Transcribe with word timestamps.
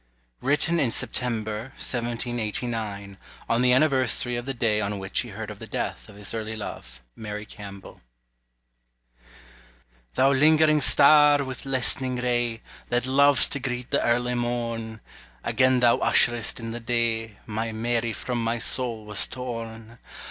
[Written 0.41 0.79
in 0.79 0.89
September, 0.89 1.73
1789, 1.77 3.17
on 3.47 3.61
the 3.61 3.71
anniversary 3.71 4.35
of 4.35 4.47
the 4.47 4.53
day 4.55 4.81
on 4.81 4.97
which 4.97 5.19
he 5.19 5.29
heard 5.29 5.51
of 5.51 5.59
the 5.59 5.67
death 5.67 6.09
of 6.09 6.15
his 6.15 6.33
early 6.33 6.55
love, 6.55 7.01
Mary 7.15 7.45
Campbell.] 7.45 8.01
Thou 10.15 10.33
lingering 10.33 10.81
star, 10.81 11.43
with 11.43 11.67
lessening 11.67 12.15
ray, 12.15 12.63
That 12.89 13.05
lov'st 13.05 13.51
to 13.51 13.59
greet 13.59 13.91
the 13.91 14.03
early 14.03 14.33
morn, 14.33 15.01
Again 15.43 15.81
thou 15.81 15.99
usher'st 15.99 16.59
in 16.59 16.71
the 16.71 16.79
day 16.79 17.37
My 17.45 17.71
Mary 17.71 18.11
from 18.11 18.43
my 18.43 18.57
soul 18.57 19.05
was 19.05 19.27
torn. 19.27 19.99